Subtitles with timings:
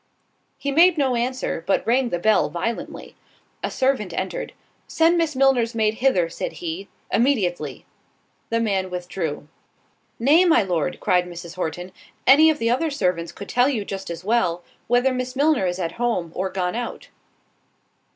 [0.57, 3.15] He made no answer, but rang the bell violently.
[3.61, 4.53] A servant entered.
[4.87, 7.85] "Send Miss Milner's maid hither," said he, "immediately."
[8.49, 9.47] The man withdrew.
[10.17, 11.53] "Nay, my Lord," cried Mrs.
[11.55, 11.91] Horton,
[12.25, 15.77] "any of the other servants could tell you just as well, whether Miss Milner is
[15.77, 17.09] at home, or gone out."